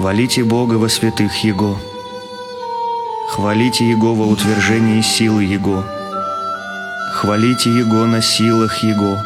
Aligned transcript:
Хвалите 0.00 0.44
Бога 0.44 0.76
во 0.76 0.88
святых 0.88 1.44
Его. 1.44 1.76
Хвалите 3.28 3.86
Его 3.86 4.14
во 4.14 4.24
утверждении 4.28 5.02
силы 5.02 5.44
Его. 5.44 5.84
Хвалите 7.16 7.68
Его 7.68 8.06
на 8.06 8.22
силах 8.22 8.82
Его. 8.82 9.18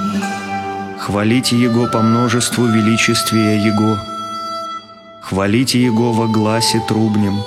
Хвалите 0.98 1.56
Его 1.56 1.86
по 1.86 2.02
множеству 2.02 2.66
величествия 2.66 3.56
Его. 3.64 3.98
Хвалите 5.20 5.80
Его 5.80 6.10
во 6.10 6.26
гласе 6.26 6.80
трубнем. 6.88 7.40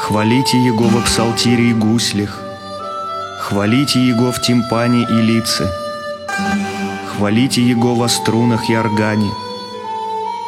Хвалите 0.00 0.58
Его 0.58 0.88
во 0.88 1.02
псалтире 1.02 1.70
и 1.70 1.74
гуслях. 1.74 2.42
Хвалите 3.38 4.04
Его 4.04 4.32
в 4.32 4.40
тимпане 4.40 5.06
и 5.08 5.22
лице. 5.22 5.70
Хвалите 7.06 7.62
Его 7.62 7.94
во 7.94 8.08
струнах 8.08 8.68
и 8.68 8.74
органе. 8.74 9.30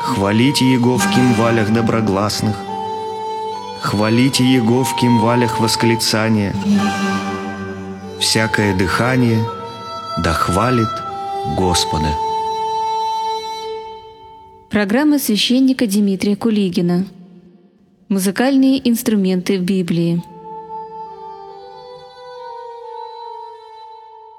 Хвалите 0.03 0.71
Его 0.71 0.99
в 0.99 1.15
кимвалях 1.15 1.73
доброгласных. 1.73 2.57
Хвалите 3.81 4.45
Его 4.45 4.83
в 4.83 4.97
кимвалях 4.97 5.61
восклицания. 5.61 6.53
Всякое 8.19 8.77
дыхание 8.77 9.45
да 10.19 10.33
хвалит 10.33 10.89
Господа. 11.57 12.09
Программа 14.71 15.21
священника 15.21 15.87
Дмитрия 15.87 16.35
Кулигина. 16.35 17.07
Музыкальные 18.09 18.87
инструменты 18.89 19.59
в 19.59 19.63
Библии. 19.63 20.23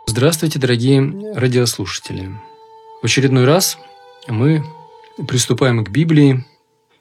Здравствуйте, 0.08 0.60
дорогие 0.60 1.34
радиослушатели. 1.34 2.32
В 3.02 3.06
очередной 3.06 3.46
раз 3.46 3.78
мы 4.28 4.64
приступаем 5.28 5.84
к 5.84 5.90
Библии, 5.90 6.46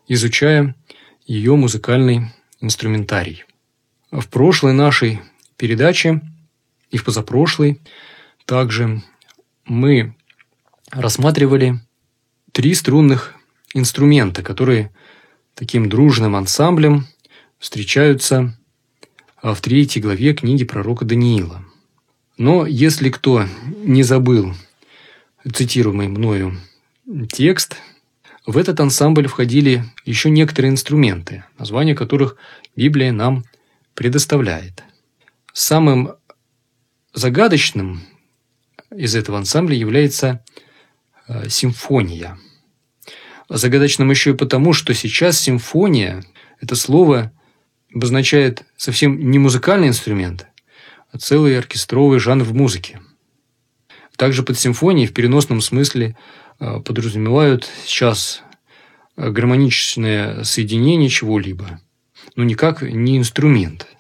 изучая 0.06 0.74
ее 1.26 1.56
музыкальный 1.56 2.32
инструментарий. 2.60 3.44
В 4.10 4.28
прошлой 4.28 4.72
нашей 4.72 5.20
передаче 5.56 6.20
и 6.90 6.98
в 6.98 7.04
позапрошлой 7.04 7.80
также 8.44 9.02
мы 9.64 10.14
рассматривали 10.90 11.80
три 12.52 12.74
струнных 12.74 13.34
инструмента, 13.72 14.42
которые 14.42 14.92
таким 15.54 15.88
дружным 15.88 16.36
ансамблем 16.36 17.06
встречаются 17.58 18.56
в 19.42 19.56
третьей 19.60 20.02
главе 20.02 20.34
книги 20.34 20.64
пророка 20.64 21.04
Даниила. 21.04 21.64
Но 22.36 22.66
если 22.66 23.08
кто 23.08 23.46
не 23.84 24.02
забыл 24.02 24.54
цитируемый 25.50 26.08
мною 26.08 26.56
текст, 27.30 27.76
в 28.44 28.56
этот 28.56 28.80
ансамбль 28.80 29.28
входили 29.28 29.84
еще 30.04 30.30
некоторые 30.30 30.72
инструменты, 30.72 31.44
названия 31.58 31.94
которых 31.94 32.36
Библия 32.74 33.12
нам 33.12 33.44
предоставляет. 33.94 34.82
Самым 35.52 36.14
загадочным 37.14 38.02
из 38.90 39.14
этого 39.14 39.38
ансамбля 39.38 39.76
является 39.76 40.44
э, 41.28 41.48
симфония. 41.48 42.38
Загадочным 43.48 44.10
еще 44.10 44.30
и 44.30 44.36
потому, 44.36 44.72
что 44.72 44.94
сейчас 44.94 45.38
симфония– 45.38 46.24
это 46.60 46.74
слово 46.74 47.32
обозначает 47.94 48.64
совсем 48.76 49.30
не 49.30 49.38
музыкальный 49.38 49.88
инструмент, 49.88 50.46
а 51.10 51.18
целый 51.18 51.58
оркестровый 51.58 52.18
жанр 52.18 52.44
в 52.44 52.54
музыке. 52.54 53.00
Также 54.16 54.42
под 54.42 54.58
симфонией 54.58 55.06
в 55.06 55.12
переносном 55.12 55.60
смысле 55.60 56.16
подразумевают 56.84 57.68
сейчас 57.84 58.42
э, 59.16 59.30
гармоничное 59.30 60.44
соединение 60.44 61.08
чего-либо, 61.08 61.80
но 62.36 62.44
никак 62.44 62.82
не 62.82 63.18
инструмент– 63.18 63.86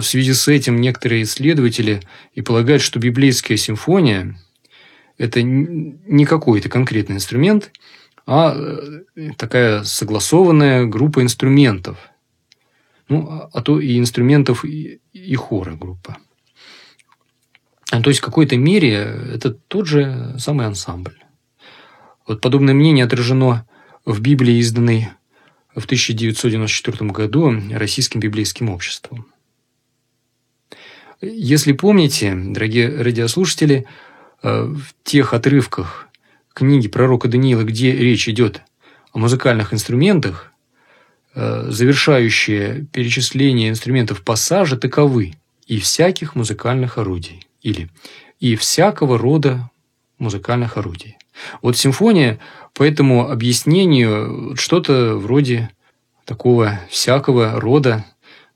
в 0.00 0.02
связи 0.02 0.32
с 0.32 0.48
этим 0.48 0.80
некоторые 0.80 1.22
исследователи 1.22 2.00
и 2.34 2.40
полагают, 2.40 2.82
что 2.82 2.98
библейская 2.98 3.56
симфония– 3.56 4.38
это 5.18 5.42
не 5.42 6.24
какой-то 6.24 6.68
конкретный 6.68 7.16
инструмент, 7.16 7.70
а 8.26 8.54
э, 8.56 9.30
такая 9.36 9.84
согласованная 9.84 10.86
группа 10.86 11.22
инструментов. 11.22 11.98
Ну, 13.08 13.28
а, 13.28 13.50
а 13.52 13.62
то 13.62 13.80
и 13.80 13.98
инструментов, 13.98 14.64
и, 14.64 15.00
и 15.12 15.34
хора 15.34 15.72
группа. 15.72 16.16
То 17.90 18.08
есть, 18.08 18.20
в 18.20 18.24
какой-то 18.24 18.56
мере 18.56 18.94
это 18.94 19.50
тот 19.50 19.86
же 19.86 20.34
самый 20.38 20.66
ансамбль. 20.66 21.18
Вот 22.26 22.40
подобное 22.40 22.74
мнение 22.74 23.04
отражено 23.04 23.66
в 24.04 24.20
Библии, 24.20 24.56
изданной 24.58 25.08
в 25.74 25.84
1994 25.84 27.10
году 27.10 27.52
Российским 27.72 28.20
библейским 28.20 28.68
обществом. 28.68 29.26
Если 31.20 31.72
помните, 31.72 32.34
дорогие 32.34 33.00
радиослушатели, 33.00 33.86
э, 34.42 34.64
в 34.64 34.92
тех 35.04 35.32
отрывках 35.34 36.08
книги 36.52 36.88
пророка 36.88 37.28
Даниила, 37.28 37.62
где 37.62 37.92
речь 37.92 38.28
идет 38.28 38.62
о 39.12 39.18
музыкальных 39.18 39.72
инструментах, 39.72 40.52
э, 41.34 41.66
завершающие 41.70 42.86
перечисление 42.92 43.70
инструментов 43.70 44.22
пассажа 44.22 44.76
таковы 44.76 45.34
и 45.66 45.78
всяких 45.78 46.34
музыкальных 46.34 46.98
орудий 46.98 47.46
или 47.62 47.88
и 48.40 48.56
всякого 48.56 49.16
рода 49.16 49.70
музыкальных 50.18 50.76
орудий. 50.76 51.16
Вот 51.60 51.76
симфония 51.76 52.38
по 52.74 52.82
этому 52.82 53.30
объяснению 53.30 54.54
что-то 54.56 55.16
вроде 55.16 55.70
такого 56.24 56.80
всякого 56.88 57.60
рода 57.60 58.04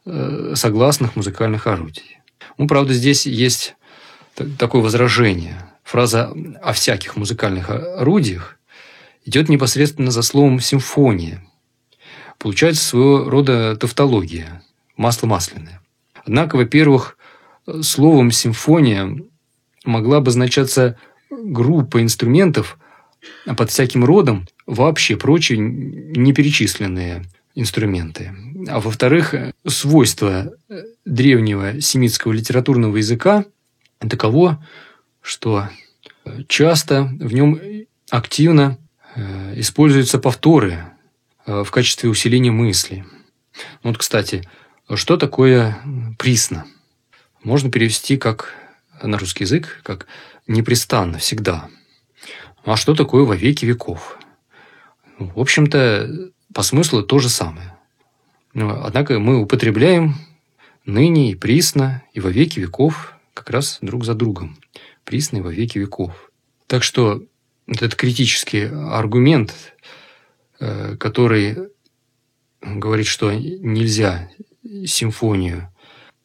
э, 0.04 0.52
согласных 0.54 1.16
музыкальных 1.16 1.66
орудий. 1.66 2.18
Ну, 2.58 2.66
правда, 2.66 2.94
здесь 2.94 3.26
есть 3.26 3.76
такое 4.58 4.82
возражение. 4.82 5.70
Фраза 5.84 6.32
о 6.62 6.72
всяких 6.72 7.16
музыкальных 7.16 7.70
орудиях 7.70 8.58
идет 9.24 9.48
непосредственно 9.48 10.10
за 10.10 10.22
словом 10.22 10.60
«симфония». 10.60 11.44
Получается 12.38 12.84
своего 12.84 13.30
рода 13.30 13.76
тавтология, 13.76 14.62
масло 14.96 15.26
масляное. 15.26 15.80
Однако, 16.24 16.56
во-первых, 16.56 17.16
словом 17.82 18.30
«симфония» 18.30 19.16
могла 19.84 20.18
обозначаться 20.18 20.98
группа 21.30 22.02
инструментов, 22.02 22.78
а 23.46 23.54
под 23.54 23.70
всяким 23.70 24.04
родом 24.04 24.46
вообще 24.66 25.16
прочие 25.16 25.58
неперечисленные 25.58 27.24
инструменты. 27.54 28.32
А 28.68 28.80
во-вторых, 28.80 29.34
свойство 29.66 30.52
древнего 31.04 31.80
семитского 31.80 32.32
литературного 32.32 32.96
языка 32.96 33.44
таково, 33.98 34.64
что 35.22 35.68
часто 36.48 37.04
в 37.04 37.32
нем 37.32 37.60
активно 38.10 38.78
э, 39.14 39.54
используются 39.60 40.18
повторы 40.18 40.84
э, 41.46 41.64
в 41.64 41.70
качестве 41.70 42.10
усиления 42.10 42.50
мысли. 42.50 43.04
Вот, 43.82 43.98
кстати, 43.98 44.42
что 44.94 45.16
такое 45.16 45.78
присно? 46.18 46.66
Можно 47.42 47.70
перевести 47.70 48.16
как 48.16 48.54
на 49.02 49.18
русский 49.18 49.44
язык, 49.44 49.80
как 49.82 50.06
непрестанно, 50.46 51.18
всегда. 51.18 51.68
А 52.64 52.76
что 52.76 52.94
такое 52.94 53.24
во 53.24 53.36
веки 53.36 53.64
веков? 53.64 54.18
В 55.18 55.40
общем-то, 55.40 56.30
по 56.52 56.62
смыслу 56.62 57.02
то 57.02 57.18
же 57.18 57.28
самое. 57.28 57.76
Но, 58.54 58.84
однако 58.84 59.18
мы 59.18 59.40
употребляем 59.40 60.14
ныне 60.84 61.32
и 61.32 61.34
присно, 61.34 62.02
и 62.12 62.20
во 62.20 62.30
веки 62.30 62.60
веков 62.60 63.14
как 63.34 63.50
раз 63.50 63.78
друг 63.82 64.04
за 64.04 64.14
другом. 64.14 64.58
Присно 65.04 65.38
и 65.38 65.40
во 65.40 65.52
веки 65.52 65.78
веков. 65.78 66.30
Так 66.66 66.82
что 66.82 67.22
этот 67.66 67.94
критический 67.94 68.64
аргумент, 68.64 69.54
э, 70.58 70.96
который 70.96 71.70
говорит, 72.60 73.06
что 73.06 73.32
нельзя 73.32 74.30
симфонию 74.86 75.72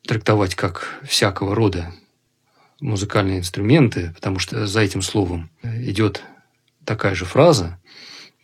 трактовать 0.04 0.56
как 0.56 1.02
всякого 1.04 1.56
рода 1.56 1.94
музыкальные 2.82 3.40
инструменты, 3.40 4.12
потому 4.16 4.40
что 4.40 4.68
за 4.68 4.82
этим 4.82 5.02
словом 5.02 5.50
идет 5.64 6.24
такая 6.84 7.16
же 7.16 7.26
фраза, 7.26 7.80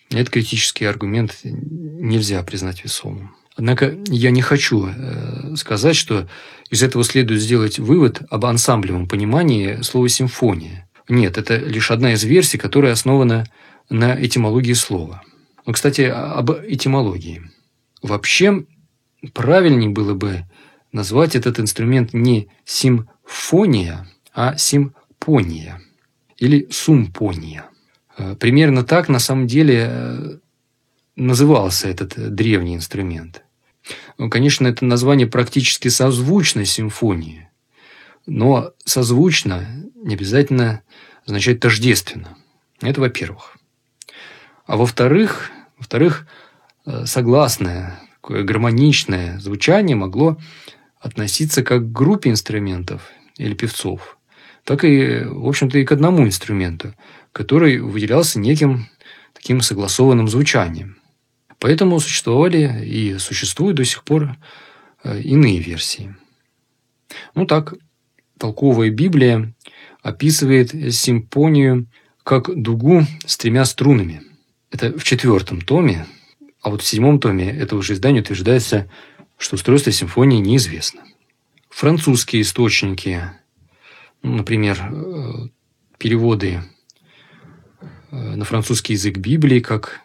этот 0.09 0.29
критический 0.29 0.85
аргумент 0.85 1.39
нельзя 1.43 2.41
признать 2.43 2.83
весомым. 2.83 3.35
Однако 3.57 3.97
я 4.05 4.29
не 4.29 4.41
хочу 4.41 4.87
э, 4.87 5.55
сказать, 5.55 5.95
что 5.95 6.29
из 6.69 6.83
этого 6.83 7.03
следует 7.03 7.41
сделать 7.41 7.79
вывод 7.79 8.21
об 8.29 8.45
ансамблевом 8.45 9.07
понимании 9.07 9.81
слова 9.81 10.07
«симфония». 10.07 10.87
Нет, 11.09 11.37
это 11.37 11.57
лишь 11.57 11.89
одна 11.89 12.13
из 12.13 12.23
версий, 12.23 12.57
которая 12.57 12.93
основана 12.93 13.45
на 13.89 14.13
этимологии 14.13 14.73
слова. 14.73 15.23
Но, 15.65 15.73
кстати, 15.73 16.01
об 16.01 16.51
этимологии. 16.51 17.49
Вообще, 18.03 18.65
правильнее 19.33 19.89
было 19.89 20.13
бы 20.13 20.45
назвать 20.91 21.35
этот 21.35 21.59
инструмент 21.59 22.13
не 22.13 22.49
симфония, 22.63 24.07
а 24.37 24.55
симпония 24.55 25.81
или 26.37 26.67
сумпония. 26.69 27.65
Э, 28.19 28.35
примерно 28.35 28.83
так 28.83 29.09
на 29.09 29.17
самом 29.17 29.47
деле 29.47 29.87
э, 29.89 30.37
назывался 31.15 31.89
этот 31.89 32.35
древний 32.35 32.75
инструмент. 32.75 33.41
Ну, 34.19 34.29
конечно, 34.29 34.67
это 34.67 34.85
название 34.85 35.25
практически 35.25 35.87
созвучно 35.87 36.65
симфонии, 36.65 37.49
но 38.27 38.73
созвучно 38.85 39.65
не 39.95 40.13
обязательно 40.13 40.83
означает 41.25 41.59
тождественно. 41.59 42.37
Это 42.79 43.01
во-первых. 43.01 43.57
А 44.67 44.77
во-вторых, 44.77 45.49
во-вторых, 45.79 46.27
э, 46.85 47.07
согласное, 47.07 47.99
такое 48.21 48.43
гармоничное 48.43 49.39
звучание 49.39 49.95
могло 49.95 50.37
относиться 50.99 51.63
как 51.63 51.81
к 51.81 51.91
группе 51.91 52.29
инструментов 52.29 53.09
или 53.37 53.55
певцов, 53.55 54.16
так 54.67 54.83
и, 54.83 55.21
в 55.23 55.47
общем-то, 55.47 55.79
и 55.79 55.85
к 55.85 55.93
одному 55.93 56.25
инструменту, 56.25 56.93
который 57.31 57.79
выделялся 57.79 58.37
неким 58.37 58.89
таким 59.31 59.61
согласованным 59.61 60.27
звучанием. 60.27 60.97
Поэтому 61.59 62.01
существовали 62.01 62.83
и 62.85 63.17
существуют 63.17 63.77
до 63.77 63.85
сих 63.85 64.03
пор 64.03 64.35
э, 65.05 65.21
иные 65.21 65.59
версии. 65.59 66.13
Ну 67.33 67.45
так, 67.45 67.75
толковая 68.37 68.89
Библия 68.89 69.53
описывает 70.03 70.71
симфонию 70.93 71.87
как 72.25 72.53
дугу 72.53 73.07
с 73.25 73.37
тремя 73.37 73.63
струнами. 73.63 74.21
Это 74.69 74.91
в 74.99 75.03
четвертом 75.05 75.61
томе, 75.61 76.05
а 76.61 76.71
вот 76.71 76.81
в 76.81 76.85
седьмом 76.85 77.21
томе 77.21 77.49
этого 77.49 77.81
же 77.81 77.93
издания 77.93 78.19
утверждается, 78.19 78.89
что 79.37 79.55
устройство 79.55 79.93
симфонии 79.93 80.39
неизвестно. 80.39 81.03
Французские 81.69 82.41
источники, 82.41 83.31
например, 84.23 84.79
э, 84.91 85.47
переводы 85.97 86.61
э, 88.11 88.35
на 88.35 88.45
французский 88.45 88.93
язык 88.93 89.17
Библии, 89.17 89.59
как 89.59 90.01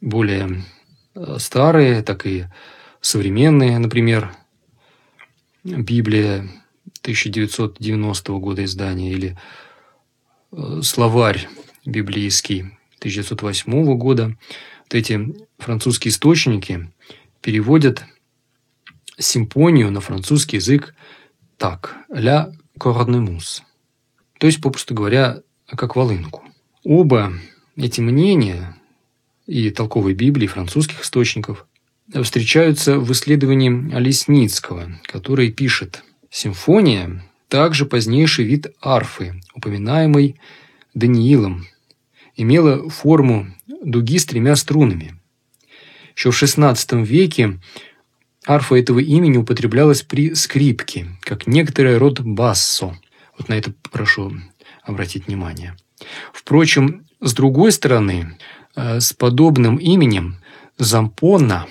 более 0.00 0.64
э, 1.14 1.36
старые, 1.38 2.02
так 2.02 2.26
и 2.26 2.46
современные, 3.00 3.78
например, 3.78 4.32
Библия 5.64 6.48
1990 7.02 8.32
года 8.34 8.64
издания 8.64 9.12
или 9.12 9.36
словарь 10.82 11.48
библейский 11.84 12.78
1908 12.98 13.96
года. 13.96 14.36
Вот 14.84 14.94
эти 14.94 15.34
французские 15.58 16.10
источники 16.10 16.92
переводят 17.40 18.04
симфонию 19.18 19.90
на 19.90 20.00
французский 20.00 20.56
язык 20.56 20.94
так 21.56 21.96
«ля 22.08 22.52
корнемус», 22.78 23.62
то 24.38 24.46
есть, 24.46 24.60
попросту 24.60 24.94
говоря, 24.94 25.42
как 25.66 25.96
волынку. 25.96 26.44
Оба 26.84 27.32
эти 27.76 28.00
мнения 28.00 28.76
и 29.46 29.70
толковой 29.70 30.14
Библии, 30.14 30.44
и 30.44 30.48
французских 30.48 31.02
источников 31.02 31.66
встречаются 32.22 32.98
в 32.98 33.10
исследовании 33.12 33.98
Лесницкого, 33.98 35.00
который 35.04 35.50
пишет 35.50 36.02
«Симфония– 36.30 37.22
также 37.48 37.86
позднейший 37.86 38.44
вид 38.44 38.74
арфы, 38.80 39.40
упоминаемый 39.54 40.36
Даниилом, 40.94 41.66
имела 42.34 42.88
форму 42.88 43.54
дуги 43.82 44.18
с 44.18 44.26
тремя 44.26 44.56
струнами. 44.56 45.18
Еще 46.16 46.30
в 46.30 46.42
XVI 46.42 47.04
веке 47.04 47.60
Арфа 48.46 48.76
этого 48.76 49.00
имени 49.00 49.38
употреблялась 49.38 50.02
при 50.02 50.34
скрипке, 50.34 51.06
как 51.20 51.48
некоторый 51.48 51.98
род 51.98 52.20
бассо. 52.20 52.96
Вот 53.36 53.48
на 53.48 53.54
это 53.54 53.72
прошу 53.90 54.32
обратить 54.84 55.26
внимание. 55.26 55.76
Впрочем, 56.32 57.04
с 57.20 57.34
другой 57.34 57.72
стороны, 57.72 58.38
э, 58.76 59.00
с 59.00 59.12
подобным 59.12 59.76
именем 59.76 60.36
зампона 60.78 61.66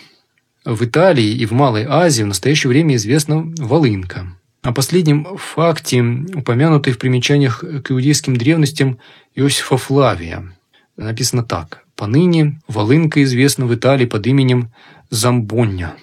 в 0.66 0.84
Италии 0.84 1.32
и 1.32 1.46
в 1.46 1.52
Малой 1.52 1.86
Азии 1.86 2.24
в 2.24 2.28
настоящее 2.28 2.70
время 2.70 2.96
известна 2.96 3.54
волынка. 3.58 4.36
О 4.62 4.74
последнем 4.74 5.38
факте, 5.38 6.02
упомянутой 6.02 6.92
в 6.92 6.98
примечаниях 6.98 7.64
к 7.84 7.92
иудейским 7.92 8.36
древностям 8.36 9.00
Иосифа 9.36 9.78
Флавия, 9.78 10.58
написано 10.98 11.44
так. 11.44 11.84
«Поныне 11.96 12.60
волынка 12.68 13.24
известна 13.24 13.66
в 13.66 13.74
Италии 13.74 14.06
под 14.06 14.28
именем 14.28 14.74
Замбоння». 15.10 15.96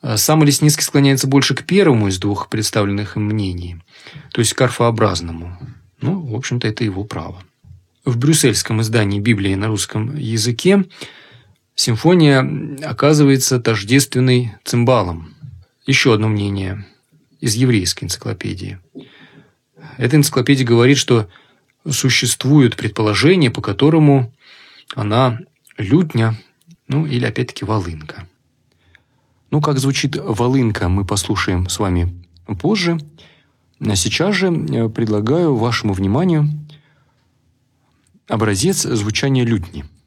А 0.00 0.16
сам 0.16 0.44
Лесницкий 0.44 0.84
склоняется 0.84 1.26
больше 1.26 1.54
к 1.54 1.64
первому 1.64 2.08
из 2.08 2.18
двух 2.18 2.48
представленных 2.48 3.16
мнений, 3.16 3.76
то 4.32 4.40
есть 4.40 4.54
к 4.54 4.60
арфообразному. 4.60 5.58
Ну, 6.00 6.20
в 6.20 6.34
общем-то, 6.34 6.68
это 6.68 6.84
его 6.84 7.04
право. 7.04 7.42
В 8.04 8.16
брюссельском 8.16 8.80
издании 8.80 9.18
Библии 9.18 9.54
на 9.54 9.66
русском 9.66 10.16
языке 10.16 10.84
симфония 11.74 12.78
оказывается 12.84 13.60
тождественной 13.60 14.54
цимбалом. 14.64 15.34
Еще 15.84 16.14
одно 16.14 16.28
мнение 16.28 16.86
из 17.40 17.54
еврейской 17.54 18.04
энциклопедии. 18.04 18.78
Эта 19.96 20.16
энциклопедия 20.16 20.66
говорит, 20.66 20.98
что 20.98 21.28
существует 21.88 22.76
предположение, 22.76 23.50
по 23.50 23.60
которому 23.60 24.32
она 24.94 25.40
лютня, 25.76 26.38
ну 26.86 27.06
или 27.06 27.24
опять-таки 27.24 27.64
волынка. 27.64 28.28
Ну, 29.50 29.60
как 29.60 29.78
звучит 29.78 30.16
волынка, 30.16 30.88
мы 30.88 31.04
послушаем 31.04 31.68
с 31.68 31.78
вами 31.78 32.24
позже. 32.60 32.98
А 33.80 33.96
сейчас 33.96 34.34
же 34.34 34.48
э, 34.48 34.88
предлагаю 34.88 35.54
вашему 35.54 35.92
вниманию 35.92 36.48
образец 38.28 38.82
звучания 38.82 39.44
лютни– 39.44 39.84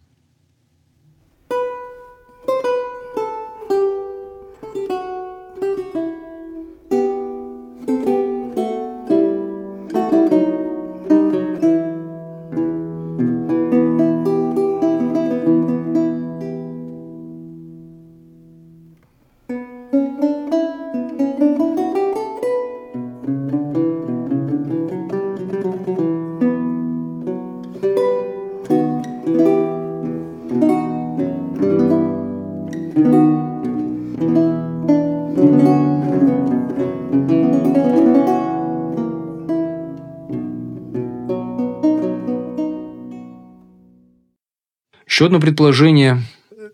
Еще 45.21 45.27
одно 45.27 45.39
предположение 45.39 46.23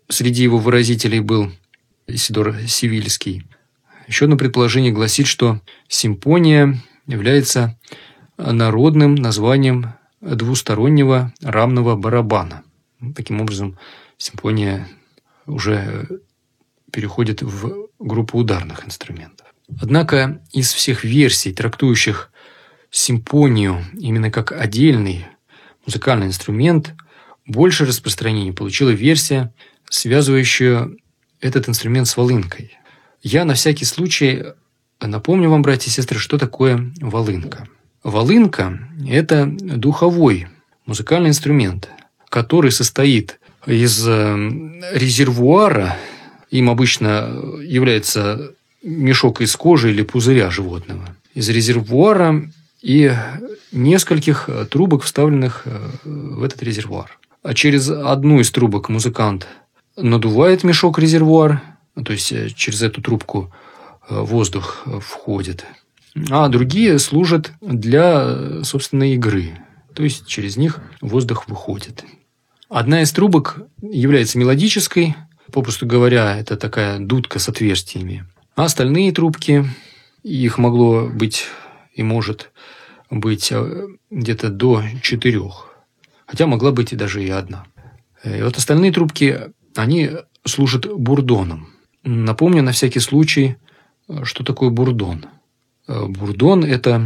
среди 0.08 0.42
его 0.42 0.56
выразителей 0.56 1.20
был 1.20 1.52
Исидор 2.06 2.56
Сивильский. 2.66 3.44
Еще 4.06 4.24
одно 4.24 4.38
предположение 4.38 4.90
гласит, 4.90 5.26
что 5.26 5.60
симфония 5.86 6.82
является 7.06 7.78
народным 8.38 9.16
названием 9.16 9.92
двустороннего 10.22 11.34
рамного 11.42 11.94
барабана. 11.94 12.62
Таким 13.14 13.42
образом, 13.42 13.76
симфония 14.16 14.88
уже 15.44 16.08
переходит 16.90 17.42
в 17.42 17.88
группу 17.98 18.38
ударных 18.38 18.86
инструментов. 18.86 19.46
Однако 19.78 20.40
из 20.52 20.72
всех 20.72 21.04
версий, 21.04 21.52
трактующих 21.52 22.30
симфонию 22.90 23.84
именно 23.92 24.30
как 24.30 24.52
отдельный 24.52 25.26
музыкальный 25.84 26.28
инструмент– 26.28 26.94
больше 27.48 27.86
распространения 27.86 28.52
получила 28.52 28.90
версия, 28.90 29.52
связывающая 29.90 30.90
этот 31.40 31.68
инструмент 31.68 32.06
с 32.06 32.16
волынкой. 32.16 32.78
Я 33.22 33.44
на 33.44 33.54
всякий 33.54 33.86
случай 33.86 34.44
напомню 35.00 35.50
вам, 35.50 35.62
братья 35.62 35.90
и 35.90 35.92
сестры, 35.92 36.18
что 36.18 36.38
такое 36.38 36.92
волынка. 37.00 37.66
Волынка– 38.04 38.78
это 39.08 39.46
духовой 39.46 40.46
музыкальный 40.86 41.30
инструмент, 41.30 41.88
который 42.28 42.70
состоит 42.70 43.40
из 43.66 44.06
э, 44.06 44.34
резервуара, 44.92 45.96
им 46.50 46.70
обычно 46.70 47.42
является 47.62 48.52
мешок 48.82 49.40
из 49.40 49.54
кожи 49.56 49.90
или 49.90 50.02
пузыря 50.02 50.50
животного, 50.50 51.16
из 51.34 51.48
резервуара 51.48 52.50
и 52.80 53.12
нескольких 53.72 54.48
трубок, 54.70 55.02
вставленных 55.02 55.62
э, 55.64 55.90
в 56.04 56.42
этот 56.42 56.62
резервуар 56.62 57.17
через 57.54 57.88
одну 57.88 58.40
из 58.40 58.50
трубок 58.50 58.88
музыкант 58.88 59.46
надувает 59.96 60.64
мешок-резервуар, 60.64 61.62
то 62.04 62.12
есть 62.12 62.32
э, 62.32 62.50
через 62.50 62.82
эту 62.82 63.02
трубку 63.02 63.52
э, 64.08 64.20
воздух 64.20 64.82
э, 64.86 65.00
входит, 65.00 65.64
а 66.30 66.48
другие 66.48 66.98
служат 66.98 67.52
для 67.60 68.62
собственной 68.64 69.14
игры, 69.14 69.58
то 69.94 70.02
есть 70.02 70.26
через 70.26 70.56
них 70.56 70.80
воздух 71.00 71.48
выходит. 71.48 72.04
Одна 72.68 73.02
из 73.02 73.12
трубок 73.12 73.62
является 73.80 74.38
мелодической, 74.38 75.16
Попросту 75.52 75.86
говоря, 75.86 76.36
это 76.36 76.56
такая 76.56 76.98
дудка 76.98 77.38
с 77.38 77.48
отверстиями. 77.48 78.26
А 78.54 78.64
остальные 78.64 79.12
трубки, 79.12 79.64
их 80.22 80.58
могло 80.58 81.06
быть 81.06 81.46
и 81.94 82.02
может 82.02 82.50
быть 83.10 83.52
где-то 84.10 84.50
до 84.50 84.82
четырех. 85.02 85.67
Хотя 86.28 86.46
могла 86.46 86.72
быть 86.72 86.92
и 86.92 86.96
даже 86.96 87.24
и 87.24 87.30
одна. 87.30 87.64
И 88.22 88.42
вот 88.42 88.58
остальные 88.58 88.92
трубки, 88.92 89.50
они 89.74 90.10
служат 90.44 90.86
бурдоном. 90.86 91.70
Напомню 92.04 92.62
на 92.62 92.72
всякий 92.72 93.00
случай, 93.00 93.56
что 94.24 94.44
такое 94.44 94.68
бурдон. 94.70 95.24
Э, 95.86 96.04
бурдон– 96.06 96.64
это 96.66 97.02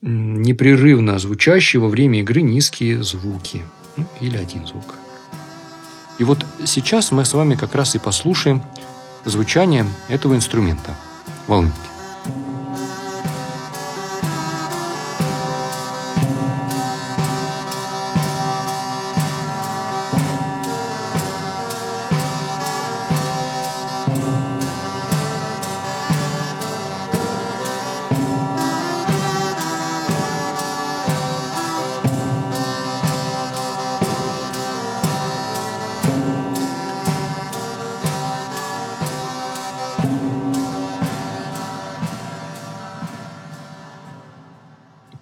непрерывно 0.00 1.18
звучащие 1.18 1.80
во 1.80 1.88
время 1.88 2.20
игры 2.20 2.42
низкие 2.42 3.02
звуки. 3.02 3.62
Ну, 3.96 4.06
или 4.20 4.36
один 4.36 4.64
звук. 4.66 4.94
И 6.20 6.24
вот 6.24 6.46
сейчас 6.64 7.10
мы 7.10 7.24
с 7.24 7.34
вами 7.34 7.56
как 7.56 7.74
раз 7.74 7.96
и 7.96 7.98
послушаем 7.98 8.62
звучание 9.24 9.84
этого 10.08 10.34
инструмента– 10.34 10.96
волынки. 11.48 11.97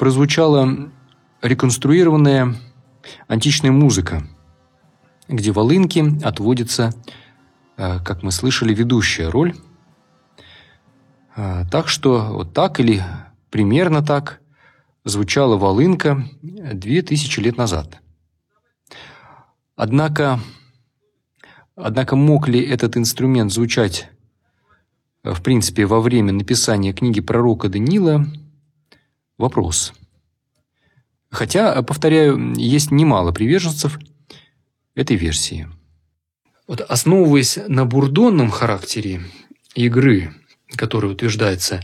Прозвучала 0.06 0.92
реконструированная 1.42 2.54
античная 3.26 3.72
музыка, 3.72 4.22
где 5.26 5.50
волынки 5.50 6.24
отводится, 6.24 6.94
э, 7.76 7.98
как 8.04 8.22
мы 8.22 8.30
слышали, 8.30 8.72
ведущая 8.72 9.30
роль. 9.30 9.56
Э, 11.34 11.64
так 11.72 11.88
что 11.88 12.28
вот 12.34 12.52
так 12.52 12.78
или 12.78 13.02
примерно 13.50 14.00
так 14.00 14.38
звучала 15.02 15.56
волынка 15.56 16.22
две 16.40 17.02
тысячи 17.02 17.40
лет 17.40 17.56
назад. 17.56 17.98
Однако, 19.74 20.38
однако 21.74 22.14
мог 22.14 22.46
ли 22.46 22.64
этот 22.64 22.96
инструмент 22.96 23.52
звучать 23.52 24.08
э, 25.24 25.32
в 25.32 25.42
принципе 25.42 25.84
во 25.84 26.00
время 26.00 26.32
написания 26.32 26.92
книги 26.92 27.20
пророка 27.20 27.68
Даниила– 27.68 28.24
Вопрос. 29.38 29.92
Хотя, 31.30 31.82
повторяю, 31.82 32.54
есть 32.56 32.90
немало 32.90 33.32
приверженцев 33.32 33.98
этой 34.94 35.16
версии. 35.16 35.68
Вот 36.66 36.80
основываясь 36.80 37.58
на 37.68 37.84
бурдонном 37.84 38.50
характере 38.50 39.22
игры, 39.74 40.34
который 40.74 41.10
утверждается 41.12 41.80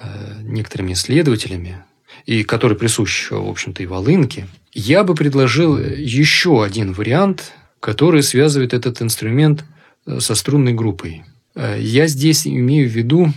э, 0.00 0.42
некоторыми 0.42 0.92
исследователями, 0.92 1.84
и 2.26 2.44
который 2.44 2.76
присущ, 2.76 3.30
в 3.30 3.48
общем-то, 3.48 3.82
и 3.82 3.86
волынке, 3.86 4.46
я 4.72 5.02
бы 5.02 5.14
предложил 5.14 5.78
еще 5.78 6.62
один 6.62 6.92
вариант, 6.92 7.52
который 7.80 8.22
связывает 8.22 8.74
этот 8.74 9.02
инструмент 9.02 9.64
э, 10.06 10.20
со 10.20 10.34
струнной 10.34 10.74
группой. 10.74 11.24
Э, 11.54 11.78
я 11.80 12.06
здесь 12.06 12.46
имею 12.46 12.88
в 12.88 12.92
виду 12.92 13.32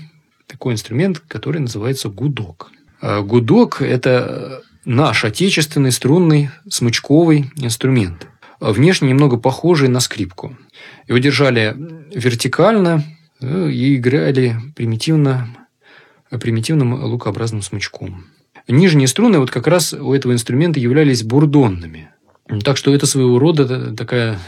такой 0.45 0.74
инструмент, 0.74 1.19
который 1.19 1.62
называется 1.62 2.09
гудок. 2.09 2.71
Э, 3.05 3.21
гудок– 3.21 3.81
это 3.83 4.63
наш 4.83 5.25
отечественный 5.25 5.91
струнный 5.91 6.50
смычковый 6.67 7.51
инструмент, 7.55 8.27
внешне 8.59 9.09
немного 9.09 9.38
похожий 9.38 9.89
на 9.89 10.00
скрипку. 10.00 10.57
Его 11.07 11.19
держали 11.19 11.75
вертикально 12.12 13.03
э, 13.41 13.69
и 13.69 13.95
играли 13.95 14.55
примитивно, 14.75 15.50
примитивным 16.31 17.03
лукообразным 17.03 17.62
смычком. 17.62 18.25
Нижние 18.67 19.07
струны 19.07 19.38
вот 19.38 19.51
как 19.51 19.67
раз 19.67 19.93
у 19.93 20.12
этого 20.12 20.33
инструмента 20.33 20.79
являлись 20.79 21.21
бурдонными. 21.21 22.09
Так 22.63 22.75
что 22.75 22.91
это 22.91 23.05
своего 23.05 23.38
рода 23.38 23.95
такая 23.95 24.39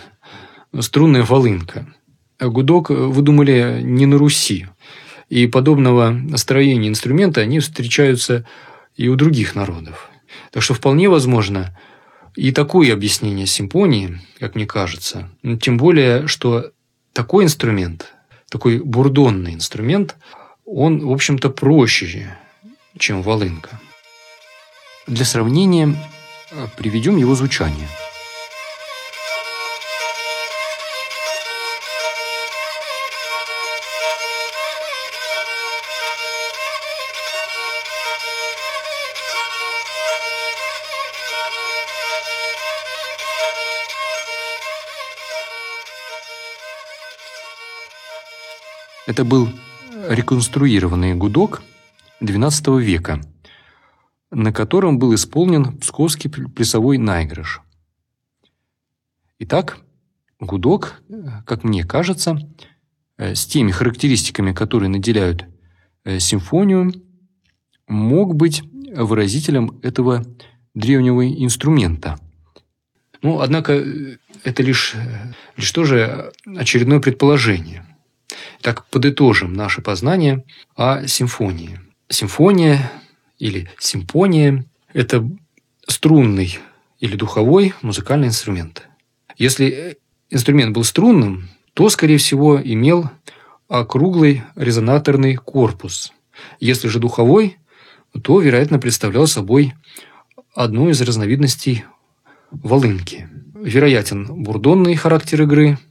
струнная 0.80 1.22
волынка. 1.22 1.86
Гудок 2.40 2.90
выдумали 2.90 3.82
не 3.84 4.08
на 4.08 4.18
Руси. 4.18 4.66
И 5.30 5.48
подобного 5.48 6.16
строения 6.36 6.88
инструмента 6.88 7.42
они 7.42 7.60
встречаются 7.60 8.46
и 8.96 9.10
у 9.10 9.16
других 9.16 9.56
народов. 9.56 10.10
Так 10.52 10.64
что 10.64 10.74
вполне 10.74 11.10
возможно 11.10 11.78
и 12.36 12.52
такое 12.52 12.94
объяснение 12.94 13.46
симфонии, 13.46 14.22
как 14.40 14.56
мне 14.56 14.66
кажется. 14.66 15.30
Тем 15.62 15.78
более, 15.78 16.28
что 16.28 16.72
такой 17.14 17.46
инструмент, 17.46 18.14
такой 18.50 18.80
бурдонный 18.80 19.54
инструмент, 19.54 20.16
он, 20.66 21.00
в 21.06 21.12
общем-то, 21.12 21.50
проще, 21.50 22.38
чем 22.98 23.22
волынка. 23.22 23.80
Для 25.08 25.26
сравнения 25.26 25.96
приведем 26.78 27.18
его 27.18 27.36
звучание– 27.36 27.88
Это 49.08 49.24
был 49.24 49.50
реконструированный 50.10 51.16
гудок 51.16 51.64
XII 52.20 52.82
века, 52.82 53.22
на 54.32 54.52
котором 54.52 55.00
был 55.00 55.16
исполнен 55.16 55.78
псковский 55.78 56.30
плясовой 56.30 56.98
наигрыш. 56.98 57.62
Итак, 59.40 59.78
гудок, 60.42 61.02
как 61.46 61.64
мне 61.64 61.86
кажется, 61.86 62.38
с 63.18 63.46
теми 63.46 63.72
характеристиками, 63.72 64.52
которые 64.52 64.90
наделяют 64.90 65.46
э, 66.04 66.20
симфонию, 66.20 66.94
мог 67.88 68.36
быть 68.36 68.62
выразителем 68.94 69.80
этого 69.82 70.26
древнего 70.74 71.28
инструмента. 71.28 72.20
Ну, 73.22 73.40
однако, 73.40 73.74
э, 73.74 74.18
это 74.44 74.64
лишь, 74.64 74.96
э, 74.96 75.34
лишь 75.56 75.72
тоже 75.72 76.32
очередное 76.46 77.00
предположение. 77.00 77.86
Так 78.62 78.86
подытожим 78.88 79.54
наше 79.54 79.82
познание 79.82 80.44
о 80.76 81.06
симфонии. 81.08 81.80
Симфония 82.10 82.92
или 83.40 83.70
симфония– 83.80 84.66
это 84.94 85.28
струнный 85.88 86.60
или 87.00 87.16
духовой 87.16 87.74
музыкальный 87.82 88.28
инструмент. 88.28 88.88
Если 89.38 89.98
инструмент 90.30 90.74
был 90.74 90.84
струнным, 90.84 91.50
то, 91.74 91.90
скорее 91.90 92.18
всего, 92.18 92.60
имел 92.62 93.10
округлый 93.68 94.44
резонаторный 94.56 95.36
корпус. 95.36 96.14
Если 96.60 96.88
же 96.88 97.00
духовой, 97.00 97.58
то, 98.24 98.40
вероятно, 98.40 98.80
представлял 98.80 99.28
собой 99.28 99.74
одну 100.56 100.90
из 100.90 101.00
разновидностей 101.02 101.86
волынки. 102.52 103.30
Вероятен 103.54 104.26
бурдонный 104.26 104.96
характер 104.96 105.44
игры, 105.44 105.78
Э, 105.78 105.87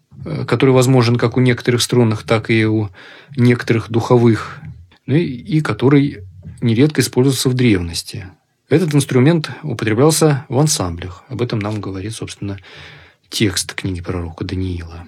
который 0.46 0.70
возможен 0.70 1.16
как 1.16 1.36
у 1.36 1.40
некоторых 1.40 1.82
струнных, 1.82 2.24
так 2.24 2.50
и 2.50 2.64
у 2.64 2.90
некоторых 3.36 3.90
духовых, 3.90 4.60
ну 5.06 5.14
и 5.14 5.60
который 5.60 6.24
нередко 6.60 7.00
использовался 7.00 7.48
в 7.48 7.54
древности. 7.54 8.26
Этот 8.68 8.94
инструмент 8.94 9.50
употреблялся 9.62 10.44
в 10.48 10.58
ансамблях. 10.58 11.24
Об 11.28 11.42
этом 11.42 11.60
нам 11.60 11.80
говорит, 11.80 12.14
собственно, 12.14 12.58
текст 13.28 13.74
книги 13.74 14.00
пророка 14.00 14.44
Даниила. 14.44 15.06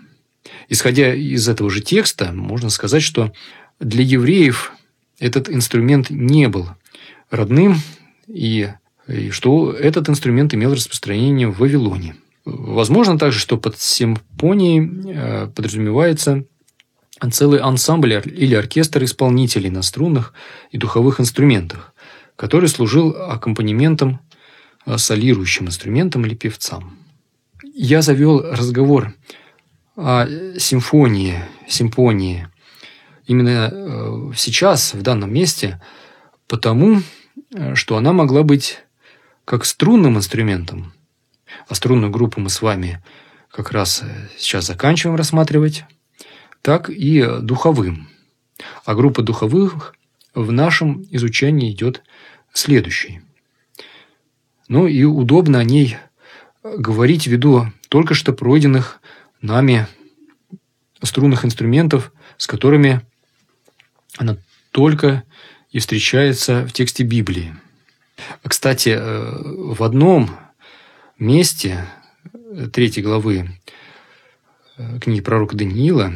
Исходя 0.69 1.13
из 1.13 1.49
этого 1.49 1.69
же 1.69 1.81
текста, 1.81 2.33
можно 2.33 2.71
сказать, 2.71 3.03
что 3.03 3.33
для 3.81 4.05
евреев 4.05 4.73
этот 5.19 5.51
инструмент 5.51 6.11
не 6.11 6.49
был 6.49 6.69
родным, 7.31 7.81
и, 8.29 8.71
и 9.09 9.31
что 9.31 9.73
этот 9.73 10.09
инструмент 10.09 10.55
имел 10.55 10.75
распространение 10.75 11.49
в 11.49 11.59
Вавилоне– 11.59 12.15
Возможно 12.51 13.19
также, 13.19 13.39
что 13.39 13.59
под 13.59 13.79
симфонией 13.79 15.13
э, 15.13 15.47
подразумевается 15.49 16.45
целый 17.31 17.61
ансамбль 17.61 18.23
или 18.25 18.55
оркестр 18.55 19.05
исполнителей 19.05 19.71
на 19.71 19.83
струнных 19.83 20.33
и 20.71 20.79
духовых 20.79 21.21
инструментах, 21.21 21.93
который 22.37 22.69
служил 22.69 23.11
аккомпанементом 23.11 24.21
э, 24.87 24.97
солирующим 24.97 25.67
инструментам 25.67 26.25
или 26.25 26.35
певцам. 26.35 26.97
Я 27.75 28.01
завел 28.01 28.41
разговор 28.41 29.13
о 29.97 30.27
симфонии, 30.59 31.45
симфонии 31.69 32.49
именно 33.27 33.71
э, 33.71 34.33
сейчас, 34.37 34.95
в 34.95 35.03
данном 35.03 35.33
месте, 35.33 35.83
потому 36.47 37.03
что 37.75 37.97
она 37.97 38.13
могла 38.13 38.43
быть 38.43 38.79
как 39.45 39.65
струнным 39.65 40.17
инструментом, 40.17 40.93
а 41.67 41.75
струнную 41.75 42.11
группу 42.11 42.41
мы 42.41 42.51
с 42.51 42.63
вами 42.63 43.03
как 43.51 43.73
раз 43.73 44.03
э, 44.03 44.29
сейчас 44.37 44.67
заканчиваем 44.67 45.17
рассматривать, 45.17 45.85
так 46.63 46.91
и 46.91 47.27
духовым. 47.41 48.09
А 48.85 48.95
группа 48.95 49.23
духовых 49.23 49.95
в 50.35 50.53
нашем 50.53 51.07
изучении 51.11 51.73
идет 51.73 52.03
следующей. 52.53 53.21
Ну 54.69 54.87
и 54.87 55.05
удобно 55.05 55.59
о 55.59 55.65
ней 55.65 55.97
говорить 56.63 57.27
ввиду 57.27 57.73
только 57.89 58.15
что 58.15 58.33
пройденных 58.33 59.01
нами 59.41 59.87
струнных 61.03 61.45
инструментов, 61.45 62.13
с 62.37 62.47
которыми 62.47 63.03
она 64.17 64.37
только 64.73 65.25
и 65.71 65.79
встречается 65.79 66.67
в 66.67 66.73
тексте 66.73 67.05
Библии. 67.05 67.55
Кстати, 68.43 68.91
э, 68.91 69.75
в 69.75 69.83
одном 69.83 70.31
месте 71.19 71.85
третьей 72.73 73.03
главы 73.03 73.51
э, 74.77 74.99
книги 75.01 75.21
пророка 75.21 75.57
Даниила 75.57 76.15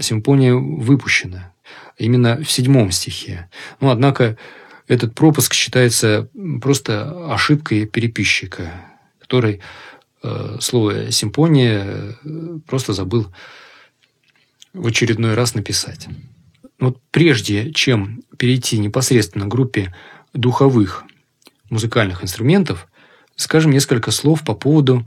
симфония 0.00 0.54
выпущена. 0.54 1.52
Именно 1.96 2.42
в 2.42 2.50
седьмом 2.50 2.90
стихе. 2.90 3.48
Но, 3.80 3.90
однако, 3.90 4.36
этот 4.86 5.14
пропуск 5.14 5.54
считается 5.54 6.28
просто 6.60 7.32
ошибкой 7.32 7.86
переписчика, 7.86 8.72
который 9.20 9.60
э, 10.22 10.58
слово 10.60 11.10
«симфония» 11.10 12.16
просто 12.66 12.92
забыл 12.92 13.32
в 14.72 14.86
очередной 14.86 15.34
раз 15.34 15.54
написать. 15.54 16.08
Вот 16.80 17.00
прежде 17.10 17.72
чем 17.72 18.22
перейти 18.36 18.78
непосредственно 18.78 19.46
к 19.46 19.48
группе 19.48 19.94
духовых 20.32 21.04
музыкальных 21.70 22.22
инструментов, 22.24 22.88
скажем 23.36 23.72
несколько 23.72 24.10
слов 24.10 24.44
по 24.44 24.54
поводу 24.54 25.06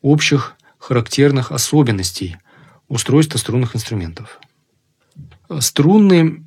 общих 0.00 0.54
характерных 0.78 1.52
особенностей 1.52 2.36
устройства 2.88 3.38
струнных 3.38 3.76
инструментов. 3.76 4.40
Струнные 5.60 6.44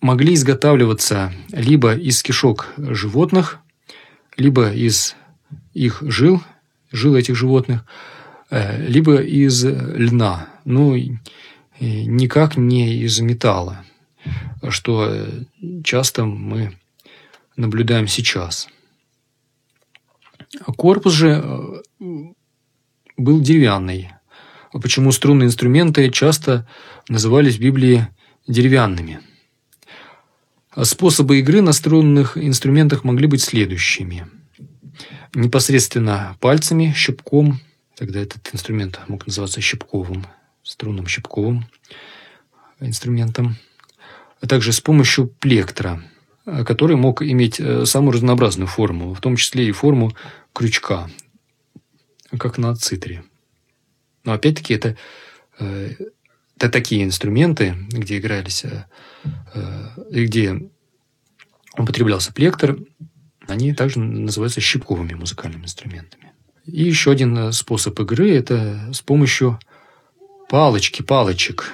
могли 0.00 0.34
изготавливаться 0.34 1.32
либо 1.50 1.94
из 1.94 2.22
кишок 2.22 2.68
животных, 2.76 3.58
либо 4.36 4.70
из 4.70 5.16
их 5.74 6.02
жил, 6.02 6.42
жил 6.92 7.16
этих 7.16 7.36
животных, 7.36 7.84
э, 8.50 8.86
либо 8.86 9.20
из 9.20 9.64
льна, 9.64 10.48
ну, 10.64 10.96
никак 11.80 12.56
не 12.56 12.94
из 13.02 13.20
металла, 13.20 13.84
что 14.68 15.26
часто 15.84 16.24
мы 16.24 16.76
наблюдаем 17.56 18.08
сейчас. 18.08 18.68
Корпус 20.76 21.12
же 21.12 21.82
э, 22.00 22.04
был 23.16 23.40
деревянный. 23.40 24.10
Почему 24.72 25.12
струнные 25.12 25.46
инструменты 25.46 26.10
часто 26.10 26.68
назывались 27.08 27.56
в 27.56 27.60
Библии 27.60 28.08
деревянными? 28.46 29.20
Способы 30.82 31.40
игры 31.40 31.60
на 31.60 31.72
струнных 31.72 32.36
инструментах 32.38 33.02
могли 33.02 33.26
быть 33.26 33.42
следующими. 33.42 34.28
Непосредственно 35.34 36.36
пальцами, 36.40 36.92
щипком, 36.96 37.60
тогда 37.96 38.20
этот 38.20 38.48
инструмент 38.52 39.00
мог 39.08 39.26
называться 39.26 39.60
щипковым, 39.60 40.26
струнным 40.62 41.06
щипковым 41.06 41.66
инструментом, 42.80 43.56
а 44.40 44.46
также 44.46 44.72
с 44.72 44.80
помощью 44.80 45.26
плектра, 45.26 46.02
который 46.66 46.96
мог 46.96 47.22
иметь 47.22 47.60
э, 47.60 47.84
самую 47.84 48.12
разнообразную 48.12 48.68
форму, 48.68 49.14
в 49.14 49.20
том 49.20 49.36
числе 49.36 49.68
и 49.68 49.72
форму 49.72 50.12
крючка, 50.52 51.08
как 52.38 52.58
на 52.58 52.74
цитре. 52.74 53.22
Но 54.24 54.32
опять-таки 54.32 54.74
это, 54.74 54.96
э, 55.58 55.92
это 56.56 56.68
такие 56.70 57.04
инструменты, 57.04 57.76
где 57.90 58.18
игрались, 58.18 58.64
э, 58.64 58.84
где 60.10 60.70
употреблялся 61.76 62.32
плектр, 62.32 62.78
они 63.46 63.72
также 63.74 64.00
называются 64.00 64.60
щипковыми 64.60 65.14
музыкальными 65.14 65.64
инструментами. 65.64 66.32
И 66.64 66.82
еще 66.82 67.10
один 67.10 67.52
способ 67.52 67.98
игры– 68.00 68.30
это 68.32 68.90
с 68.92 69.00
помощью 69.00 69.58
палочки, 70.50 71.02
палочек, 71.02 71.72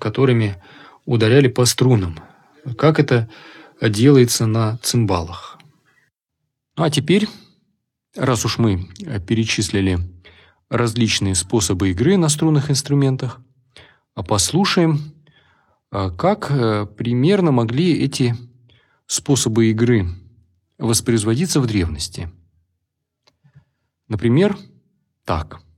которыми 0.00 0.56
ударяли 1.04 1.48
по 1.48 1.64
струнам. 1.64 2.20
Как 2.76 3.00
это 3.00 3.28
делается 3.88 4.46
на 4.46 4.78
цимбалах. 4.78 5.58
Ну, 6.76 6.84
а 6.84 6.90
теперь, 6.90 7.28
раз 8.14 8.44
уж 8.44 8.58
мы 8.58 8.88
перечислили 9.26 9.98
различные 10.68 11.34
способы 11.34 11.90
игры 11.90 12.16
на 12.16 12.28
струнных 12.28 12.70
инструментах, 12.70 13.40
а 14.14 14.22
послушаем, 14.22 15.14
э, 15.90 16.10
как 16.16 16.50
э, 16.50 16.86
примерно 16.86 17.52
могли 17.52 17.92
эти 18.04 18.36
способы 19.06 19.70
игры 19.70 20.08
воспроизводиться 20.78 21.60
в 21.60 21.66
древности. 21.66 22.30
Например, 24.08 24.56
так– 25.24 25.60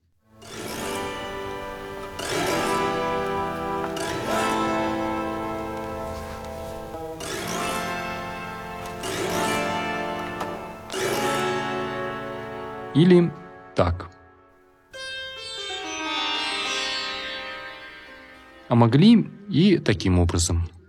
Или 12.95 13.33
так. 13.75 14.11
А 18.69 18.75
могли 18.75 19.27
и 19.49 19.79
таким 19.79 20.19
образом– 20.19 20.69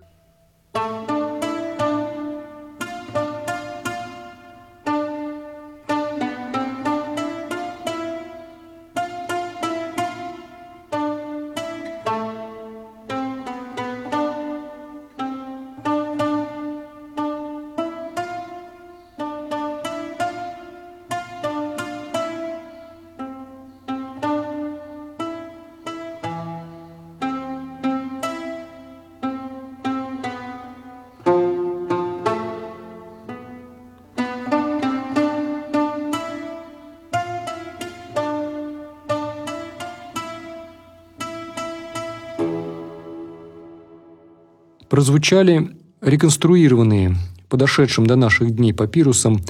прозвучали 44.94 45.76
реконструированные, 46.02 47.18
подошедшим 47.50 48.06
до 48.06 48.16
наших 48.16 48.52
дней 48.52 48.76
папирусом, 48.76 49.42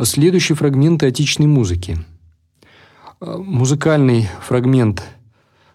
следующие 0.00 0.54
фрагменты 0.54 1.06
отечественной 1.06 1.48
музыки. 1.48 1.98
Музыкальный 3.20 4.28
фрагмент 4.40 5.02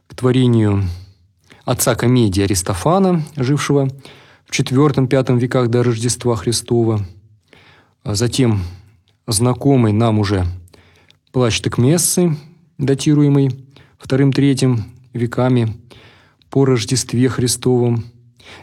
к 0.08 0.16
творению 0.16 0.86
отца 1.66 1.96
комедии 1.96 2.44
Аристофана, 2.44 3.22
жившего 3.36 3.90
в 4.46 4.58
IV-V 4.58 5.38
веках 5.38 5.68
до 5.68 5.84
Рождества 5.84 6.38
Христова. 6.38 7.06
Затем 8.06 8.62
знакомый 9.28 9.92
нам 9.92 10.20
уже 10.20 10.46
плач 11.34 11.60
Текмессы, 11.60 12.38
датируемый 12.78 13.50
II-III 14.02 14.80
веками 15.12 15.76
по 16.50 16.64
Рождестве 16.64 17.28
Христовом– 17.28 18.06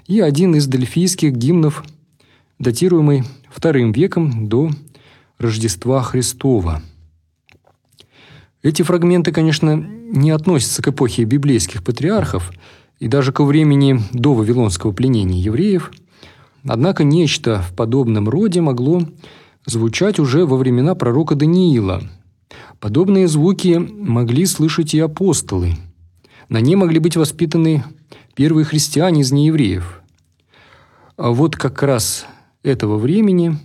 и 0.06 0.20
один 0.20 0.54
из 0.54 0.66
дельфийских 0.66 1.32
гимнов, 1.32 1.84
датируемый 2.58 3.24
вторым 3.50 3.92
веком 3.92 4.48
до 4.48 4.70
Рождества 5.38 6.02
Христова. 6.02 6.82
Эти 8.62 8.82
фрагменты, 8.82 9.32
конечно, 9.32 9.76
не 9.76 10.30
относятся 10.30 10.82
к 10.82 10.88
эпохе 10.88 11.24
библейских 11.24 11.84
патриархов 11.84 12.52
и 12.98 13.08
даже 13.08 13.32
ко 13.32 13.44
времени 13.44 14.00
до 14.12 14.34
Вавилонского 14.34 14.92
пленения 14.92 15.40
евреев, 15.40 15.92
однако 16.64 17.04
нечто 17.04 17.62
в 17.62 17.74
подобном 17.74 18.28
роде 18.28 18.60
могло 18.60 19.02
звучать 19.66 20.18
уже 20.18 20.46
во 20.46 20.56
времена 20.56 20.94
пророка 20.94 21.34
Даниила. 21.34 22.02
Подобные 22.80 23.28
звуки 23.28 23.76
могли 23.76 24.46
слышать 24.46 24.94
и 24.94 25.00
апостолы, 25.00 25.76
На 26.48 26.60
ней 26.60 26.76
могли 26.76 27.00
быть 27.00 27.16
воспитаны 27.16 27.84
первые 28.36 28.66
христиане 28.66 29.22
из 29.22 29.32
неевреев. 29.32 30.02
А 31.16 31.30
вот 31.30 31.56
как 31.56 31.82
раз 31.82 32.26
этого 32.62 32.98
времени 32.98 33.58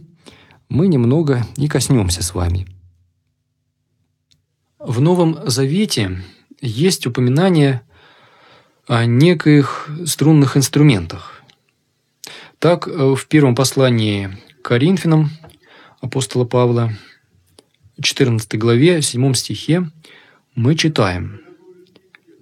мы 0.70 0.88
немного 0.88 1.46
и 1.58 1.68
коснемся 1.68 2.24
с 2.24 2.34
вами. 2.34 2.66
В 4.80 5.02
Новом 5.02 5.38
Завете 5.46 6.24
есть 6.62 7.06
упоминание 7.06 7.82
о 8.88 9.06
неких 9.06 9.90
струнных 10.06 10.56
инструментах. 10.56 11.44
Так, 12.58 12.88
в 12.88 13.28
первом 13.28 13.56
послании 13.56 14.38
к 14.62 14.66
Коринфянам 14.68 15.32
апостола 16.00 16.46
Павла, 16.46 16.94
14 18.02 18.58
главе, 18.58 19.02
7 19.02 19.34
стихе, 19.34 19.92
мы 20.56 20.76
читаем 20.76 21.42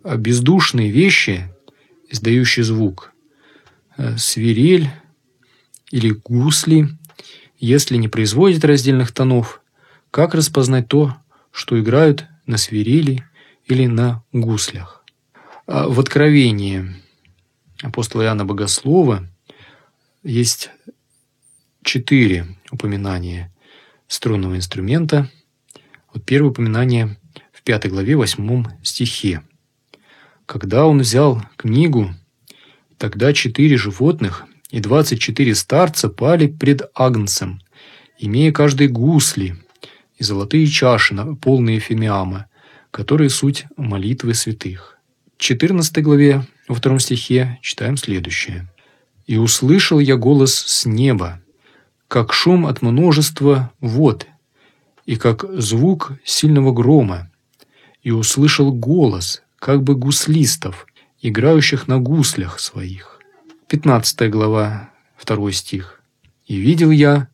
«Бездушные 0.03 0.91
вещи, 0.91 1.51
издающие 2.09 2.63
звук, 2.63 3.13
э, 3.97 4.17
свирель 4.17 4.89
или 5.91 6.09
гусли, 6.11 6.89
если 7.57 7.97
не 7.97 8.07
производят 8.07 8.65
раздельных 8.65 9.11
тонов, 9.11 9.61
как 10.11 10.33
распознать 10.33 10.87
то, 10.87 11.15
что 11.51 11.79
играют 11.79 12.25
на 12.45 12.57
свирели 12.57 13.23
или 13.65 13.85
на 13.85 14.23
гуслях?» 14.31 15.03
а 15.67 15.87
В 15.87 15.99
Откровении 15.99 16.95
апостола 17.81 18.23
Иоанна 18.23 18.45
Богослова 18.45 19.27
есть 20.23 20.69
четыре 21.83 22.45
упоминания 22.71 23.53
струнного 24.07 24.55
инструмента. 24.55 25.29
Вот 26.13 26.25
первое 26.25 26.51
упоминание 26.51 27.17
в 27.51 27.61
пятой 27.63 27.91
главе, 27.91 28.15
восьмом 28.15 28.67
стихе. 28.83 29.43
Когда 30.49 30.87
он 30.87 31.01
взял 31.01 31.43
книгу, 31.57 32.15
тогда 32.97 33.33
четыре 33.33 33.77
животных 33.77 34.45
и 34.71 34.79
двадцать 34.79 35.21
четыре 35.21 35.53
старца 35.53 36.09
пали 36.09 36.47
пред 36.47 36.89
Агнцем, 36.95 37.61
имея 38.17 38.51
каждый 38.51 38.87
гусли 38.87 39.57
и 40.17 40.23
золотые 40.23 40.65
чаши, 40.65 41.15
полные 41.39 41.79
фимиама, 41.79 42.47
которые 42.89 43.29
суть 43.29 43.65
молитвы 43.77 44.33
святых. 44.33 44.97
В 45.37 45.39
14 45.39 46.01
главе, 46.01 46.47
во 46.67 46.73
втором 46.73 46.97
стихе, 46.97 47.59
читаем 47.61 47.95
следующее. 47.95 48.67
«И 49.27 49.37
услышал 49.37 49.99
я 49.99 50.15
голос 50.15 50.55
с 50.55 50.83
неба, 50.87 51.43
как 52.07 52.33
шум 52.33 52.65
от 52.65 52.81
множества 52.81 53.71
вод, 53.81 54.25
и 55.05 55.15
как 55.15 55.45
звук 55.61 56.13
сильного 56.23 56.71
грома, 56.71 57.29
и 58.01 58.09
услышал 58.09 58.73
голос, 58.73 59.43
как 59.59 59.83
бы 59.83 59.95
гуслистов, 59.95 60.87
играющих 61.21 61.87
на 61.87 61.99
гуслях 61.99 62.59
своих. 62.59 63.19
15 63.67 64.29
глава, 64.29 64.89
2 65.23 65.51
стих. 65.51 66.01
«И 66.47 66.55
видел 66.55 66.91
я, 66.91 67.27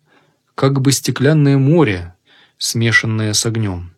как 0.55 0.81
бы 0.81 0.91
стеклянное 0.91 1.57
море, 1.57 2.15
смешанное 2.57 3.33
с 3.33 3.45
огнем, 3.45 3.93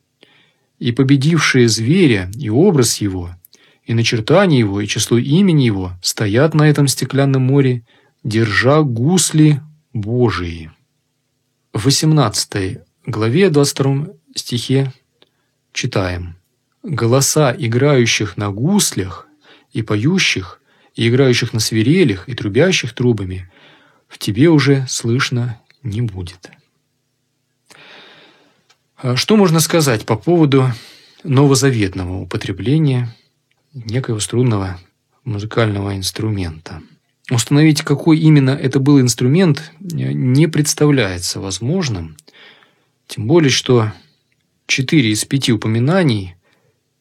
и 0.77 0.91
победившие 0.91 1.67
зверя 1.67 2.29
и 2.35 2.49
образ 2.49 2.97
его, 2.97 3.35
и 3.83 3.93
начертание 3.93 4.59
его, 4.59 4.81
и 4.81 4.87
число 4.87 5.17
имени 5.17 5.63
его 5.63 5.93
стоят 6.03 6.53
на 6.53 6.69
этом 6.69 6.87
стеклянном 6.87 7.43
море, 7.43 7.83
держа 8.23 8.81
гусли 8.81 9.61
Божии. 9.93 10.71
В 11.73 11.85
18 11.85 12.79
главе 13.05 13.49
22 13.49 14.07
стихе 14.35 14.93
читаем 15.71 16.35
«Голоса 16.89 17.55
играющих 17.57 18.37
на 18.37 18.49
гуслях 18.49 19.27
и 19.73 19.81
поющих, 19.81 20.61
и 20.95 21.09
играющих 21.09 21.53
на 21.53 21.59
свирелях 21.59 22.29
и 22.29 22.33
трубящих 22.33 22.93
трубами 22.93 23.51
в 24.07 24.17
тебе 24.17 24.49
уже 24.49 24.85
слышно 24.89 25.61
не 25.83 26.01
будет». 26.01 26.49
А 28.95 29.15
что 29.15 29.35
можно 29.35 29.59
сказать 29.59 30.05
по 30.05 30.15
поводу 30.15 30.71
новозаветного 31.23 32.19
употребления 32.19 33.15
некоего 33.73 34.19
струнного 34.19 34.79
музыкального 35.23 35.95
инструмента– 35.95 36.81
Установить, 37.29 37.81
какой 37.81 38.19
именно 38.19 38.51
это 38.51 38.79
был 38.79 39.01
инструмент, 39.01 39.73
не 39.81 40.47
представляется 40.47 41.41
возможным. 41.41 42.15
Тем 43.05 43.27
более, 43.27 43.49
что 43.49 43.91
четыре 44.65 45.11
из 45.11 45.25
пяти 45.25 45.51
упоминаний 45.51 46.36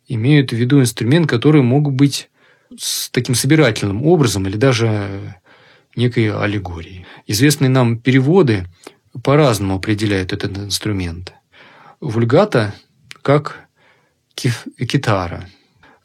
имеют 0.09 0.51
в 0.51 0.57
виду 0.57 0.81
инструмент, 0.81 1.29
который 1.29 1.63
мог 1.63 1.93
быть 1.93 2.29
с 2.77 3.11
таким 3.11 3.35
собирательным 3.35 4.05
образом 4.07 4.47
или 4.47 4.57
даже 4.57 5.37
некой 5.95 6.31
аллегорией. 6.31 7.07
Известные 7.27 7.69
нам 7.69 7.99
переводы 7.99 8.67
по-разному 9.23 9.77
определяют 9.77 10.33
этот 10.33 10.57
инструмент. 10.59 11.33
Вульгата 12.01 12.75
как 13.23 13.69
китара. 14.35 15.49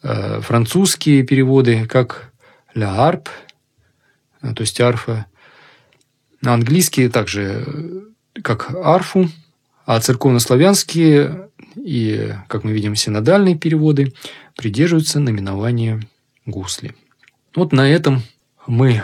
Э, 0.02 0.40
французские 0.42 1.24
переводы 1.24 1.86
как 1.86 2.32
ля 2.74 3.08
арп– 3.08 3.30
Э, 4.42 4.54
то 4.54 4.62
есть 4.62 4.80
арфа. 4.82 5.26
На 6.42 6.54
английский 6.54 7.08
также 7.10 7.64
э, 7.66 8.42
как 8.42 8.74
арфу, 8.74 9.30
а 9.86 10.00
церковнославянские 10.00 11.50
и, 11.76 12.34
как 12.48 12.64
мы 12.64 12.72
видим, 12.72 12.96
синодальные 12.96 13.56
переводы 13.56 14.14
придерживаются 14.56 15.20
наименования 15.20 16.02
гусли. 16.46 16.96
Вот 17.56 17.72
на 17.72 17.90
этом 17.90 18.24
мы 18.68 19.04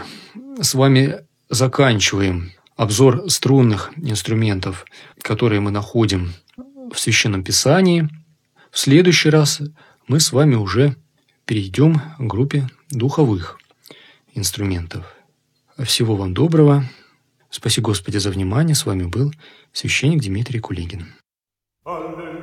с 0.61 0.73
вами 0.73 1.19
заканчиваем 1.49 2.51
обзор 2.75 3.29
струнных 3.29 3.91
инструментов, 3.97 4.85
которые 5.21 5.61
мы 5.61 5.71
находим 5.71 6.33
в 6.55 6.97
Священном 6.97 7.43
Писании. 7.43 8.09
В 8.71 8.79
следующий 8.79 9.29
раз 9.29 9.61
мы 10.07 10.19
с 10.19 10.31
вами 10.31 10.55
уже 10.55 10.95
перейдем 11.45 12.01
к 12.17 12.21
группе 12.21 12.69
духовых 12.91 13.59
инструментов. 14.33 15.05
Всего 15.77 16.15
вам 16.15 16.33
доброго. 16.33 16.85
Спаси 17.49 17.81
Господи 17.81 18.17
за 18.17 18.29
внимание. 18.29 18.75
С 18.75 18.85
вами 18.85 19.03
был 19.03 19.33
священник 19.71 20.21
Дмитрий 20.21 20.59
Кулигин. 20.59 21.07
Аллилуйя, 21.85 22.36